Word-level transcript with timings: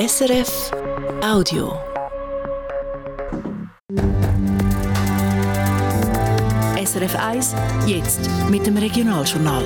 SRF 0.00 0.72
Audio. 1.22 1.78
SRF 6.82 7.16
1, 7.16 7.54
jetzt 7.86 8.30
mit 8.48 8.66
dem 8.66 8.78
Regionaljournal. 8.78 9.62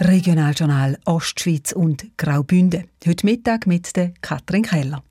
Regionaljournal 0.00 0.96
Ostschweiz 1.04 1.72
und 1.72 2.06
Graubünden. 2.16 2.84
Heute 3.06 3.26
Mittag 3.26 3.66
mit 3.66 3.94
der 3.94 4.14
Katrin 4.22 4.62
Keller. 4.62 5.02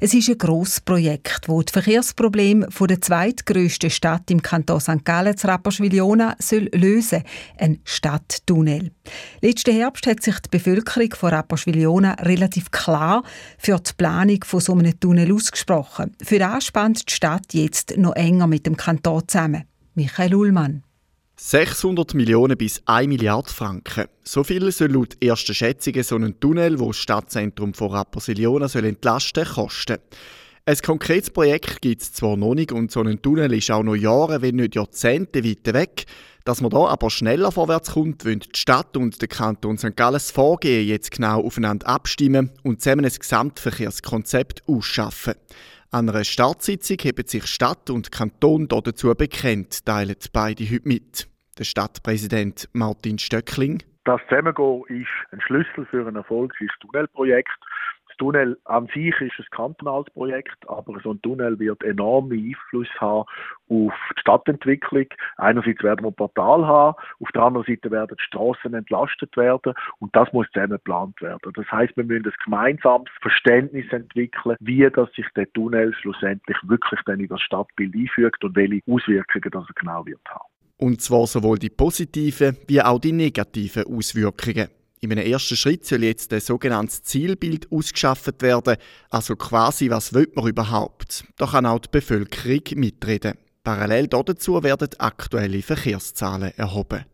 Es 0.00 0.14
ist 0.14 0.28
ein 0.28 0.38
grosses 0.38 0.80
Projekt, 0.80 1.48
das 1.48 1.64
die 1.64 1.72
Verkehrsprobleme 1.72 2.68
der 2.68 3.00
zweitgrößten 3.00 3.90
Stadt 3.90 4.30
im 4.30 4.42
Kanton 4.42 4.80
St. 4.80 5.04
Gallen, 5.04 5.34
Rapperswil-Jona, 5.36 6.36
soll 6.38 6.68
lösen 6.72 7.24
Ein 7.58 7.80
Stadttunnel. 7.84 8.92
Letzten 9.40 9.74
Herbst 9.74 10.06
hat 10.06 10.22
sich 10.22 10.38
die 10.40 10.50
Bevölkerung 10.50 11.12
von 11.14 11.30
Rapperswil-Jona 11.30 12.14
relativ 12.20 12.70
klar 12.70 13.22
für 13.58 13.78
die 13.78 13.92
Planung 13.96 14.44
von 14.44 14.60
so 14.60 14.74
einem 14.74 14.98
Tunnel 15.00 15.32
ausgesprochen. 15.32 16.14
Für 16.22 16.38
das 16.38 16.66
spannt 16.66 17.08
die 17.08 17.14
Stadt 17.14 17.52
jetzt 17.52 17.96
noch 17.96 18.14
enger 18.14 18.46
mit 18.46 18.66
dem 18.66 18.76
Kanton 18.76 19.26
zusammen. 19.26 19.64
Michael 19.94 20.34
Ullmann. 20.34 20.84
600 21.40 22.14
Millionen 22.14 22.58
bis 22.58 22.82
1 22.86 23.06
Milliarde 23.06 23.48
Franken. 23.48 24.06
So 24.24 24.42
viel 24.42 24.72
soll 24.72 24.90
laut 24.90 25.16
ersten 25.22 25.54
Schätzungen 25.54 26.02
so 26.02 26.16
ein 26.16 26.40
Tunnel, 26.40 26.80
wo 26.80 26.88
das 26.88 26.96
Stadtzentrum 26.96 27.74
von 27.74 27.92
Rapperswil-Jona 27.92 28.66
soll 28.66 28.86
entlasten, 28.86 29.44
kosten. 29.44 29.98
Ein 30.66 30.76
konkretes 30.78 31.30
Projekt 31.30 31.80
gibt 31.80 32.02
es 32.02 32.12
zwar 32.12 32.36
noch 32.36 32.54
nicht 32.54 32.72
und 32.72 32.90
so 32.90 33.02
ein 33.02 33.22
Tunnel 33.22 33.52
ist 33.52 33.70
auch 33.70 33.84
noch 33.84 33.94
Jahre, 33.94 34.42
wenn 34.42 34.56
nicht 34.56 34.74
Jahrzehnte 34.74 35.44
weit 35.44 35.72
weg. 35.72 36.06
Dass 36.44 36.60
man 36.60 36.70
da 36.70 36.86
aber 36.86 37.08
schneller 37.08 37.52
vorwärts 37.52 37.92
kommt, 37.92 38.24
wollen 38.24 38.40
die 38.40 38.58
Stadt 38.58 38.96
und 38.96 39.20
der 39.20 39.28
Kanton 39.28 39.78
St. 39.78 39.94
Gallen 39.94 40.18
Vorgehen 40.18 40.88
jetzt 40.88 41.12
genau 41.12 41.40
aufeinander 41.44 41.86
abstimmen 41.86 42.50
und 42.64 42.82
zusammen 42.82 43.04
ein 43.04 43.12
Gesamtverkehrskonzept 43.12 44.64
ausschaffen. 44.66 45.34
An 45.90 46.06
einer 46.10 46.22
Startsitzung 46.22 46.98
haben 46.98 47.26
sich 47.26 47.46
Stadt 47.46 47.88
und 47.88 48.12
Kanton 48.12 48.68
dazu 48.68 49.14
bekennt, 49.14 49.86
teilen 49.86 50.16
beide 50.34 50.62
heute 50.64 50.86
mit. 50.86 51.26
Der 51.58 51.64
Stadtpräsident 51.64 52.68
Martin 52.74 53.18
Stöckling. 53.18 53.82
Das 54.04 54.20
Zusammengehen 54.28 54.84
ist 54.88 55.32
ein 55.32 55.40
Schlüssel 55.40 55.86
für 55.86 56.06
ein 56.06 56.16
erfolgreiches 56.16 56.76
Tunnelprojekt. 56.80 57.48
Tunnel 58.18 58.58
an 58.64 58.86
sich 58.88 59.14
ist 59.20 59.38
ein 59.38 59.46
kantonales 59.50 60.10
Projekt, 60.10 60.68
aber 60.68 61.00
so 61.00 61.12
ein 61.12 61.22
Tunnel 61.22 61.58
wird 61.58 61.82
enormen 61.82 62.32
Einfluss 62.32 62.88
haben 62.98 63.24
auf 63.68 63.92
die 64.16 64.20
Stadtentwicklung. 64.20 65.06
Einerseits 65.36 65.82
werden 65.82 66.04
wir 66.04 66.10
ein 66.10 66.14
Portal 66.14 66.66
haben, 66.66 66.96
auf 67.20 67.28
der 67.34 67.42
anderen 67.42 67.66
Seite 67.66 67.90
werden 67.90 68.16
die 68.18 68.22
Straßen 68.24 68.74
entlastet 68.74 69.36
werden 69.36 69.74
und 70.00 70.14
das 70.14 70.32
muss 70.32 70.46
zusammen 70.52 70.72
geplant 70.72 71.20
werden. 71.22 71.52
Das 71.54 71.70
heißt, 71.70 71.96
wir 71.96 72.04
müssen 72.04 72.26
ein 72.26 72.32
gemeinsames 72.44 73.10
Verständnis 73.20 73.86
entwickeln, 73.90 74.56
wie 74.60 74.88
das 74.90 75.10
sich 75.12 75.26
der 75.36 75.50
Tunnel 75.52 75.94
schlussendlich 75.94 76.56
wirklich 76.64 77.00
dann 77.06 77.20
in 77.20 77.28
das 77.28 77.40
Stadtbild 77.40 77.94
einfügt 77.94 78.44
und 78.44 78.56
welche 78.56 78.82
Auswirkungen 78.86 79.50
das 79.50 79.64
er 79.68 79.74
genau 79.74 80.06
wird 80.06 80.20
haben. 80.28 80.48
Und 80.78 81.00
zwar 81.00 81.26
sowohl 81.26 81.58
die 81.58 81.70
positiven 81.70 82.56
wie 82.68 82.80
auch 82.80 83.00
die 83.00 83.12
negativen 83.12 83.84
Auswirkungen. 83.84 84.68
In 85.00 85.12
einem 85.12 85.26
ersten 85.26 85.56
Schritt 85.56 85.86
soll 85.86 86.04
jetzt 86.04 86.32
ein 86.32 86.40
sogenanntes 86.40 87.02
Zielbild 87.02 87.70
ausgeschafft 87.70 88.42
werden, 88.42 88.76
also 89.10 89.36
quasi, 89.36 89.90
was 89.90 90.12
will 90.12 90.28
man 90.34 90.48
überhaupt. 90.48 91.24
Da 91.36 91.46
kann 91.46 91.66
auch 91.66 91.78
die 91.78 91.88
Bevölkerung 91.90 92.62
mitreden. 92.74 93.34
Parallel 93.62 94.08
dazu 94.08 94.62
werden 94.62 94.88
aktuelle 94.98 95.62
Verkehrszahlen 95.62 96.52
erhoben. 96.56 97.04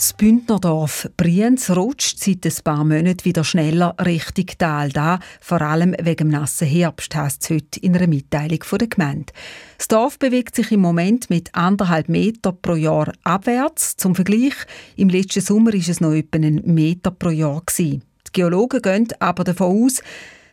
Das 0.00 0.14
Bündnerdorf 0.14 1.10
Brienz 1.18 1.68
rutscht 1.68 2.20
seit 2.20 2.46
ein 2.46 2.64
paar 2.64 2.84
Monaten 2.84 3.22
wieder 3.26 3.44
schneller 3.44 3.94
Richtung 4.02 4.46
Tal. 4.56 4.88
Da 4.88 5.18
vor 5.42 5.60
allem 5.60 5.94
wegen 6.00 6.16
dem 6.16 6.28
nassen 6.28 6.66
Herbst, 6.66 7.14
heisst 7.14 7.42
es 7.42 7.50
heute 7.50 7.80
in 7.80 7.94
einer 7.94 8.06
Mitteilung 8.06 8.60
der 8.80 8.88
Gemeinde. 8.88 9.30
Das 9.76 9.88
Dorf 9.88 10.18
bewegt 10.18 10.56
sich 10.56 10.72
im 10.72 10.80
Moment 10.80 11.28
mit 11.28 11.54
anderthalb 11.54 12.08
Meter 12.08 12.52
pro 12.52 12.76
Jahr 12.76 13.12
abwärts. 13.24 13.98
Zum 13.98 14.14
Vergleich, 14.14 14.54
im 14.96 15.10
letzten 15.10 15.42
Sommer 15.42 15.74
war 15.74 15.78
es 15.78 16.00
noch 16.00 16.14
etwa 16.14 16.36
einen 16.36 16.62
Meter 16.64 17.10
pro 17.10 17.28
Jahr. 17.28 17.62
Die 17.78 18.00
Geologen 18.32 18.80
gehen 18.80 19.08
aber 19.18 19.44
davon 19.44 19.84
aus, 19.84 20.02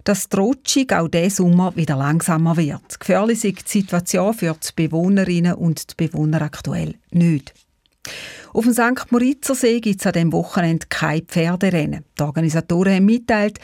dass 0.04 0.28
die 0.28 0.36
Rutschung 0.36 0.92
auch 0.92 1.08
diesen 1.08 1.30
Sommer 1.30 1.74
wieder 1.78 1.96
langsamer 1.96 2.58
wird. 2.58 3.00
Gefährlich 3.00 3.46
ist 3.46 3.74
die 3.74 3.80
Situation 3.80 4.34
für 4.34 4.58
die 4.62 4.88
Bewohnerinnen 4.88 5.54
und 5.54 5.90
die 5.90 6.06
Bewohner 6.06 6.42
aktuell 6.42 6.96
nicht. 7.12 7.54
Auf 8.54 8.64
dem 8.64 8.74
St. 8.74 9.12
Moritzer 9.12 9.56
See 9.56 9.80
gibt 9.80 10.00
es 10.00 10.08
an 10.08 10.14
diesem 10.14 10.34
Wochenende 10.34 10.88
kein 10.90 11.22
Pferderennen. 11.22 12.06
Die 12.18 12.24
Organisatoren 12.24 12.96
haben 12.96 13.06
mitteilt, 13.06 13.60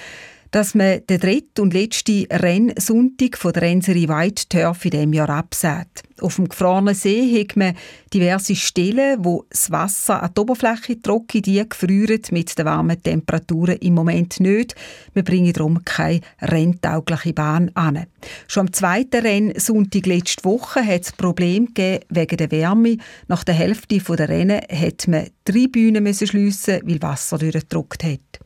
dass 0.54 0.76
man 0.76 1.02
den 1.08 1.20
dritten 1.20 1.62
und 1.62 1.74
letzten 1.74 2.28
Rennsonntag 2.32 3.40
von 3.40 3.54
der 3.54 3.64
Renserie 3.64 4.08
White 4.08 4.44
Turf 4.50 4.86
in 4.86 4.92
diesem 4.92 5.14
Jahr 5.14 5.30
absät. 5.32 5.88
Auf 6.22 6.36
dem 6.36 6.48
gefrorenen 6.48 6.94
See 6.94 7.42
hat 7.42 7.58
man 7.58 7.76
diverse 8.14 8.56
Stellen, 8.56 9.26
wo 9.26 9.46
das 9.50 9.72
Wasser 9.72 10.22
an 10.22 10.30
die 10.38 10.40
Oberfläche 10.40 11.02
trocken, 11.02 11.42
die 11.42 11.68
gefrieren 11.68 12.22
mit 12.30 12.56
den 12.56 12.66
warmen 12.66 13.02
Temperaturen 13.02 13.78
im 13.78 13.96
Moment 13.96 14.40
nicht. 14.40 14.76
Wir 15.16 15.24
bringen 15.24 15.54
darum 15.54 15.84
keine 15.84 16.22
renntaugliche 16.40 17.34
Bahn 17.34 17.72
an. 17.74 18.06
Schon 18.48 18.68
am 18.68 18.74
zweiten 18.74 19.26
Rennsonntag 19.26 20.06
letzte 20.06 20.44
Woche 20.44 20.86
hat 20.86 21.02
es 21.02 21.12
Probleme 21.14 21.66
gegeben 21.66 22.06
wegen 22.10 22.38
der 22.38 22.52
Wärme. 22.52 22.98
Nach 23.28 23.44
der 23.44 23.56
Hälfte 23.56 23.98
der 23.98 24.30
Rennen 24.30 24.62
musste 24.70 25.10
man 25.10 25.28
drei 25.46 25.66
Bühnen 25.66 26.14
schliessen, 26.14 26.82
weil 26.84 27.02
Wasser 27.02 27.40
durchgedruckt 27.40 28.04
hat. 28.04 28.44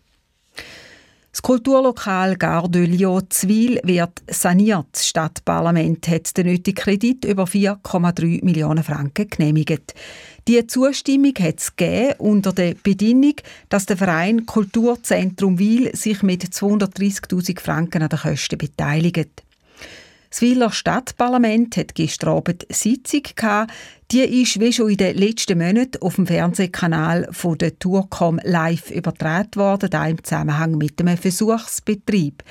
Das 1.37 1.43
Kulturlokal 1.43 2.35
Gare 2.35 2.67
de 2.67 2.87
Lyon 2.87 3.21
Zwil 3.29 3.79
wird 3.83 4.23
saniert. 4.27 4.87
Das 4.93 5.07
Stadtparlament 5.07 6.07
hat 6.07 6.35
den 6.35 6.47
nötigen 6.47 6.73
Kredit 6.73 7.25
über 7.25 7.43
4,3 7.43 8.43
Millionen 8.43 8.83
Franken 8.83 9.29
genehmigt. 9.29 9.93
Die 10.47 10.65
Zustimmung 10.65 11.35
hat 11.39 11.59
es 11.59 12.17
unter 12.17 12.53
der 12.53 12.73
Bedingung, 12.81 13.35
dass 13.69 13.85
der 13.85 13.97
Verein 13.97 14.47
Kulturzentrum 14.47 15.59
Wil 15.59 15.95
sich 15.95 16.23
mit 16.23 16.43
230.000 16.43 17.61
Franken 17.61 18.01
an 18.01 18.09
den 18.09 18.17
Kosten 18.17 18.57
beteiligt. 18.57 19.43
Das 20.29 20.41
Wieler 20.41 20.71
Stadtparlament 20.71 21.77
hat 21.77 21.95
gestern 21.95 22.29
Abend 22.29 22.65
Sitzung 22.69 23.23
gehabt. 23.35 23.71
Die 24.11 24.41
ist 24.41 24.59
wie 24.59 24.73
schon 24.73 24.89
in 24.89 24.97
den 24.97 25.17
letzten 25.17 25.57
Monaten 25.57 26.01
auf 26.01 26.15
dem 26.15 26.27
Fernsehkanal 26.27 27.27
von 27.31 27.57
der 27.57 27.77
Tourcom 27.77 28.39
live 28.43 28.91
übertragen 28.91 29.55
worden, 29.55 29.89
da 29.89 30.07
im 30.07 30.23
Zusammenhang 30.23 30.77
mit 30.77 30.99
einem 31.01 31.17
Versuchsbetrieb. 31.17 32.43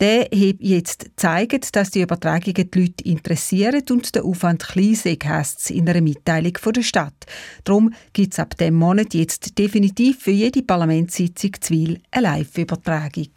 Der 0.00 0.22
hat 0.22 0.56
jetzt 0.60 1.06
gezeigt, 1.06 1.74
dass 1.74 1.90
die 1.90 2.02
Übertragungen 2.02 2.70
die 2.70 2.80
Leute 2.80 3.04
interessieren 3.04 3.82
und 3.90 4.14
der 4.14 4.24
Aufwand 4.24 4.64
klein 4.64 4.94
sei, 4.94 5.18
heisst 5.22 5.72
in 5.72 5.88
einer 5.88 6.00
Mitteilung 6.00 6.52
der 6.74 6.82
Stadt. 6.82 7.26
Darum 7.64 7.92
gibt 8.12 8.32
es 8.32 8.38
ab 8.38 8.56
dem 8.56 8.74
Monat 8.74 9.12
jetzt 9.14 9.58
definitiv 9.58 10.20
für 10.20 10.30
jede 10.30 10.62
Parlamentssitzung 10.62 11.50
Zwil 11.60 11.98
eine 12.12 12.22
Live-Übertragung. 12.28 13.28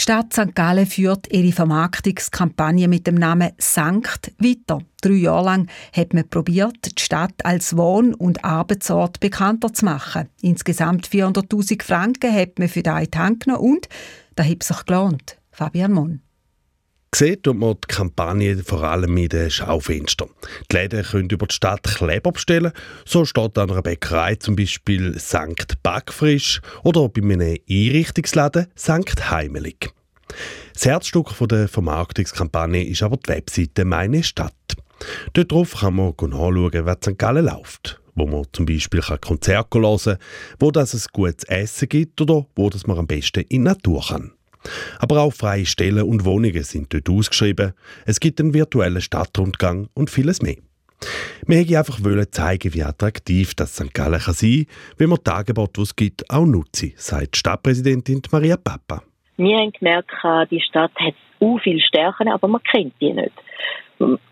Die 0.00 0.04
Stadt 0.04 0.32
St. 0.32 0.54
Gallen 0.54 0.86
führt 0.86 1.30
ihre 1.30 1.52
Vermarktungskampagne 1.52 2.88
mit 2.88 3.06
dem 3.06 3.16
Namen 3.16 3.52
Sankt 3.58 4.32
weiter. 4.38 4.80
Drei 5.02 5.12
Jahre 5.12 5.44
lang 5.44 5.68
hat 5.94 6.14
man 6.14 6.26
probiert, 6.26 6.98
die 6.98 7.02
Stadt 7.02 7.44
als 7.44 7.76
Wohn- 7.76 8.14
und 8.14 8.42
Arbeitsort 8.42 9.20
bekannter 9.20 9.74
zu 9.74 9.84
machen. 9.84 10.30
Insgesamt 10.40 11.06
400.000 11.06 11.82
Franken 11.82 12.34
hat 12.34 12.58
man 12.58 12.68
für 12.68 12.82
die 12.82 12.88
Hand 12.88 13.44
genommen 13.44 13.60
und 13.60 13.90
da 14.36 14.42
hat 14.42 14.62
sich 14.62 14.86
gelohnt. 14.86 15.36
Fabian 15.52 15.92
Sieht 17.12 17.44
man 17.46 17.74
die 17.74 17.88
Kampagne 17.88 18.56
vor 18.62 18.84
allem 18.84 19.16
in 19.16 19.28
den 19.28 19.50
Schaufenstern. 19.50 20.30
Die 20.70 20.76
Läden 20.76 21.02
können 21.02 21.28
über 21.28 21.46
die 21.46 21.54
Stadt 21.54 21.82
Kleber 21.82 22.30
bestellen. 22.30 22.72
So 23.04 23.24
steht 23.24 23.58
an 23.58 23.70
einer 23.70 23.82
Bäckerei 23.82 24.36
zum 24.36 24.54
Beispiel 24.54 25.18
Sankt 25.18 25.82
Backfrisch 25.82 26.60
oder 26.84 27.08
bei 27.08 27.20
einem 27.20 27.56
Einrichtungsladen 27.68 28.68
Sankt 28.76 29.30
Heimelig. 29.30 29.90
Das 30.72 30.86
Herzstück 30.86 31.34
der 31.48 31.68
Vermarktungskampagne 31.68 32.84
ist 32.84 33.02
aber 33.02 33.16
die 33.16 33.30
Webseite 33.30 33.84
«Meine 33.84 34.22
Stadt». 34.22 34.54
Dort 35.32 35.50
drauf 35.50 35.80
kann 35.80 35.96
man 35.96 36.14
nachschauen, 36.20 36.86
was 36.86 37.06
in 37.06 37.14
St. 37.14 37.18
Gallen 37.18 37.44
läuft. 37.44 38.00
Wo 38.14 38.26
man 38.26 38.44
zum 38.52 38.66
Beispiel 38.66 39.00
Konzerte 39.00 39.80
hören 39.80 39.98
kann, 39.98 40.18
wo 40.60 40.70
es 40.70 41.08
gutes 41.12 41.44
Essen 41.44 41.88
gibt 41.88 42.20
oder 42.20 42.46
wo 42.54 42.70
man 42.86 42.98
am 42.98 43.06
besten 43.06 43.40
in 43.40 43.48
die 43.48 43.58
Natur 43.58 44.04
kann. 44.08 44.32
Aber 44.98 45.20
auch 45.20 45.32
freie 45.32 45.66
Stellen 45.66 46.02
und 46.02 46.24
Wohnungen 46.24 46.62
sind 46.62 46.92
dort 46.92 47.08
ausgeschrieben. 47.08 47.72
Es 48.06 48.20
gibt 48.20 48.40
einen 48.40 48.54
virtuellen 48.54 49.00
Stadtrundgang 49.00 49.88
und 49.94 50.10
vieles 50.10 50.42
mehr. 50.42 50.56
Wir 51.46 51.58
wollten 51.58 51.76
einfach 51.76 52.30
zeigen, 52.30 52.74
wie 52.74 52.82
attraktiv 52.82 53.54
das 53.54 53.74
St. 53.74 53.94
Gallen 53.94 54.20
kann 54.20 54.34
sein 54.34 54.66
kann, 54.66 54.94
wenn 54.98 55.08
man 55.08 55.18
die 55.26 55.30
Angebote, 55.30 55.72
die 55.76 55.82
es 55.82 55.96
gibt, 55.96 56.30
auch 56.30 56.44
nutzen, 56.44 56.92
sagt 56.96 57.36
Stadtpräsidentin 57.36 58.22
Maria 58.30 58.56
Papa. 58.56 59.02
Wir 59.36 59.56
haben 59.56 59.72
gemerkt, 59.72 60.10
die 60.50 60.60
Stadt 60.60 60.92
hat 60.96 61.14
so 61.40 61.58
viele 61.58 61.80
Stärken, 61.80 62.28
aber 62.28 62.46
man 62.46 62.62
kennt 62.62 62.92
die 63.00 63.12
nicht. 63.12 63.32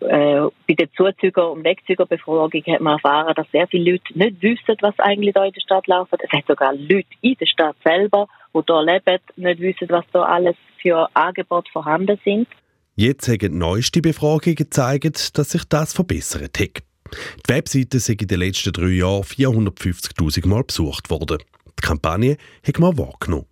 Äh, 0.01 0.49
bei 0.67 0.75
der 0.75 0.91
Zuzüger- 0.93 1.53
und 1.53 1.65
Wegzügerbefragung 1.65 2.63
hat 2.67 2.81
man 2.81 2.95
erfahren, 2.95 3.35
dass 3.35 3.51
sehr 3.51 3.67
viele 3.69 3.93
Leute 3.93 4.19
nicht 4.19 4.43
wissen, 4.43 4.77
was 4.81 4.99
eigentlich 4.99 5.35
da 5.35 5.45
in 5.45 5.53
der 5.53 5.61
Stadt 5.61 5.87
läuft. 5.87 6.13
Es 6.13 6.31
hat 6.31 6.47
sogar 6.47 6.75
Leute 6.75 7.09
in 7.21 7.35
der 7.39 7.47
Stadt 7.47 7.77
selber, 7.85 8.29
die 8.55 8.61
hier 8.67 8.83
leben, 8.83 9.23
nicht 9.37 9.61
wissen, 9.61 9.89
was 9.89 10.05
da 10.13 10.23
alles 10.23 10.57
für 10.81 11.09
Angebote 11.15 11.71
vorhanden 11.73 12.19
sind. 12.25 12.49
Jetzt 12.97 13.29
haben 13.29 13.59
neueste 13.59 14.01
Befragungen 14.01 14.57
gezeigt, 14.57 15.39
dass 15.39 15.51
sich 15.51 15.65
das 15.65 15.93
verbessert 15.93 16.59
hat. 16.59 16.83
Die 17.47 17.55
Webseite 17.55 17.97
ist 17.99 18.09
in 18.09 18.17
den 18.17 18.41
letzten 18.41 18.73
drei 18.73 18.89
Jahren 18.89 19.23
450.000 19.23 20.47
Mal 20.47 20.65
besucht 20.65 21.11
worden. 21.11 21.39
Die 21.81 21.87
Kampagne 21.87 22.37
hat 22.67 22.79
man 22.79 22.99
wahrgenommen. 22.99 23.47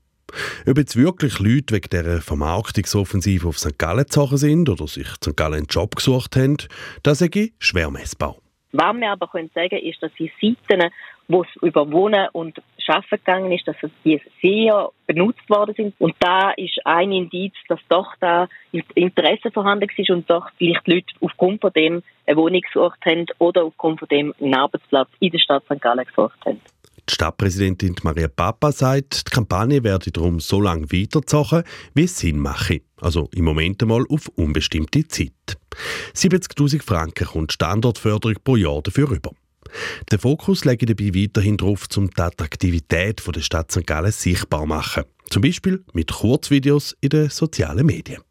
Ob 0.67 0.77
jetzt 0.77 0.97
wirklich 0.97 1.39
Leute 1.39 1.75
wegen 1.75 1.89
dieser 1.91 2.21
Vermarktungsoffensive 2.21 3.47
auf 3.47 3.59
St. 3.59 3.79
Gallen 3.79 4.05
gezogen 4.05 4.37
sind 4.37 4.69
oder 4.69 4.87
sich 4.87 5.07
St. 5.09 5.37
Gallen 5.37 5.55
einen 5.55 5.67
Job 5.67 5.95
gesucht 5.97 6.37
haben, 6.37 6.57
das 7.03 7.21
ist 7.21 7.53
schwer 7.59 7.91
messbar. 7.91 8.37
Was 8.73 8.97
wir 8.97 9.11
aber 9.11 9.29
können 9.29 9.51
sagen 9.55 9.79
ist, 9.79 10.03
dass 10.03 10.11
die 10.19 10.31
Seiten, 10.41 10.91
wo 11.29 11.43
es 11.43 11.49
über 11.63 11.91
Wohnen 11.91 12.29
und 12.33 12.61
Arbeiten 12.89 13.17
gegangen 13.17 13.53
ist, 13.53 13.67
dass 13.67 13.77
die 14.05 14.21
sehr 14.43 14.91
benutzt 15.07 15.49
worden 15.49 15.75
sind. 15.77 15.95
Und 15.99 16.15
da 16.21 16.51
ist 16.57 16.79
ein 16.85 17.13
Indiz, 17.13 17.55
dass 17.69 17.81
doch 17.89 18.15
da 18.21 18.49
Interesse 18.95 19.51
vorhanden 19.53 19.89
ist 19.97 20.11
und 20.11 20.29
doch 20.29 20.49
vielleicht 20.59 20.87
Leute 20.87 21.07
aufgrund 21.21 21.61
von 21.61 21.73
dem 21.73 22.03
eine 22.27 22.37
Wohnung 22.37 22.61
gesucht 22.61 22.99
haben 23.05 23.27
oder 23.39 23.65
aufgrund 23.65 24.01
von 24.01 24.09
dem 24.09 24.35
einen 24.41 24.55
Arbeitsplatz 24.55 25.09
in 25.21 25.31
der 25.31 25.39
Stadt 25.39 25.65
St. 25.65 25.81
Gallen 25.81 26.05
gesucht 26.05 26.39
haben. 26.45 26.61
Die 27.09 27.15
Stadtpräsidentin 27.15 27.95
Maria 28.03 28.27
Papa 28.27 28.73
sagt, 28.73 29.29
die 29.29 29.31
Kampagne 29.31 29.85
werde 29.85 30.11
darum 30.11 30.41
so 30.41 30.61
lange 30.61 30.91
weitergezogen, 30.91 31.63
wie 31.95 32.03
es 32.03 32.19
Sinn 32.19 32.41
mache. 32.41 32.81
Also 33.01 33.29
im 33.33 33.45
Moment 33.45 33.81
einmal 33.81 34.05
auf 34.09 34.27
unbestimmte 34.35 35.07
Zeit. 35.07 35.57
70.000 36.15 36.83
Franken 36.83 37.27
kommt 37.27 37.53
Standortförderung 37.53 38.37
pro 38.43 38.57
Jahr 38.57 38.83
dafür 38.83 39.09
über. 39.13 39.31
Der 40.11 40.19
Fokus 40.19 40.65
lege 40.65 40.87
dabei 40.87 41.15
weiterhin 41.15 41.57
darauf, 41.57 41.87
um 41.97 42.11
die 42.11 42.21
Attraktivität 42.21 43.23
der 43.27 43.41
Stadt 43.41 43.71
St. 43.73 43.87
Gallen 43.87 44.13
sichtbar 44.13 44.61
zu 44.61 44.67
machen. 44.67 45.05
Zum 45.31 45.43
Beispiel 45.43 45.85
mit 45.93 46.13
Kurzvideos 46.13 46.97
in 47.01 47.11
den 47.11 47.31
sozialen 47.31 47.87
Medien. 47.87 48.23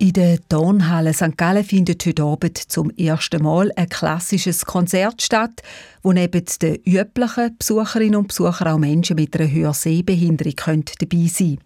In 0.00 0.12
der 0.12 0.38
Tonhalle 0.48 1.12
St. 1.12 1.36
Gallen 1.36 1.64
findet 1.64 2.06
heute 2.06 2.22
Abend 2.22 2.56
zum 2.56 2.90
ersten 2.90 3.42
Mal 3.42 3.72
ein 3.74 3.88
klassisches 3.88 4.64
Konzert 4.64 5.22
statt, 5.22 5.60
wo 6.04 6.12
neben 6.12 6.44
den 6.62 6.76
üblichen 6.84 7.56
Besucherinnen 7.58 8.14
und 8.14 8.28
Besuchern 8.28 8.68
auch 8.68 8.78
Menschen 8.78 9.16
mit 9.16 9.34
einer 9.34 9.50
Hörsehbehinderung 9.50 10.84
dabei 11.00 11.26
sein 11.26 11.56
können. 11.56 11.58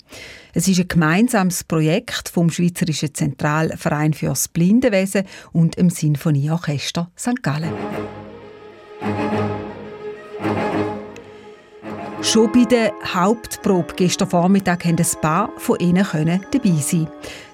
Es 0.54 0.66
ist 0.66 0.80
ein 0.80 0.88
gemeinsames 0.88 1.62
Projekt 1.64 2.30
vom 2.30 2.48
Schweizerischen 2.48 3.12
Zentralverein 3.12 4.14
fürs 4.14 4.48
Blindenwesen 4.48 5.24
und 5.52 5.76
dem 5.76 5.90
Sinfonieorchester 5.90 7.10
St. 7.18 7.42
Gallen. 7.42 7.72
Schon 12.22 12.50
bei 12.50 12.64
der 12.64 12.92
Hauptprobe 13.12 13.92
gestern 13.94 14.30
Vormittag 14.30 14.84
konnten 14.84 15.02
ein 15.02 15.20
paar 15.20 15.50
von 15.58 15.78
ihnen 15.80 16.06
dabei 16.50 16.80
sein 16.80 17.08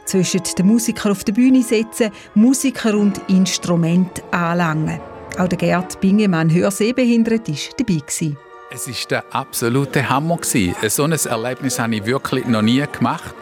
zwischen 0.09 0.43
den 0.57 0.67
Musikern 0.67 1.13
auf 1.13 1.25
der 1.25 1.33
Bühne 1.33 1.63
setzen, 1.63 2.11
Musiker 2.35 2.95
und 2.95 3.21
Instrument 3.29 4.23
anlangen. 4.31 5.01
Auch 5.39 5.49
der 5.49 5.59
Gerd 5.59 6.01
Bingemann, 6.01 6.53
hörsehbehindert, 6.53 7.49
war 7.49 7.57
dabei. 7.77 8.01
Gewesen. 8.01 8.37
Es 8.71 8.87
war 8.87 8.95
der 9.09 9.25
absolute 9.35 10.09
Hammer. 10.09 10.39
So 10.43 11.05
ein 11.05 11.13
Erlebnis 11.13 11.79
habe 11.79 11.97
ich 11.97 12.05
wirklich 12.05 12.47
noch 12.47 12.63
nie 12.63 12.85
gemacht. 12.93 13.35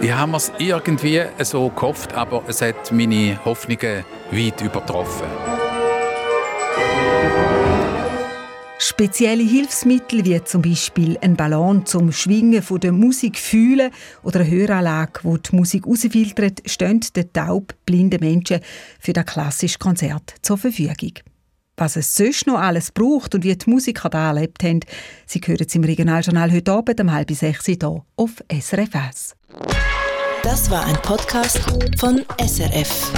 Ich 0.00 0.12
habe 0.12 0.36
es 0.36 0.52
irgendwie 0.58 1.22
so 1.42 1.68
gehofft, 1.68 2.14
aber 2.14 2.42
es 2.46 2.62
hat 2.62 2.90
meine 2.90 3.38
Hoffnungen 3.44 4.04
weit 4.30 4.60
übertroffen. 4.62 5.26
Spezielle 9.00 9.44
Hilfsmittel 9.44 10.26
wie 10.26 10.44
zum 10.44 10.60
Beispiel 10.60 11.16
ein 11.22 11.34
Ballon 11.34 11.86
zum 11.86 12.12
Schwingen 12.12 12.60
von 12.60 12.80
der 12.80 12.92
Musik 12.92 13.38
fühlen 13.38 13.92
oder 14.22 14.40
eine 14.40 14.50
Höranlage, 14.50 15.20
wo 15.22 15.38
die 15.38 15.56
Musik 15.56 15.86
rausfiltert, 15.86 16.60
stehen 16.66 17.00
den 17.16 17.32
taub 17.32 17.74
blinden 17.86 18.20
Menschen 18.20 18.60
für 18.98 19.14
das 19.14 19.24
klassische 19.24 19.78
Konzert 19.78 20.34
zur 20.42 20.58
Verfügung. 20.58 21.14
Was 21.78 21.96
es 21.96 22.14
sonst 22.14 22.46
noch 22.46 22.60
alles 22.60 22.92
braucht 22.92 23.34
und 23.34 23.42
wie 23.42 23.56
die 23.56 23.70
Musiker 23.70 24.10
da 24.10 24.28
erlebt 24.34 24.62
haben, 24.62 24.80
Sie 25.24 25.40
hören 25.42 25.64
es 25.66 25.74
im 25.74 25.84
Regionaljournal 25.84 26.52
heute 26.52 26.70
Abend 26.70 27.00
um 27.00 27.10
halb 27.10 27.30
sechs 27.30 27.64
hier 27.64 28.04
auf 28.16 28.32
SRF 28.52 28.94
1. 28.94 29.34
Das 30.42 30.70
war 30.70 30.84
ein 30.84 30.96
Podcast 30.96 31.58
von 31.98 32.22
SRF. 32.38 33.10